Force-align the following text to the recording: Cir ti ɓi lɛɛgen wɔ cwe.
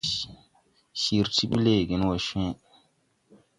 Cir 1.01 1.25
ti 1.35 1.43
ɓi 1.49 1.57
lɛɛgen 1.65 2.05
wɔ 2.07 2.15
cwe. 2.25 2.43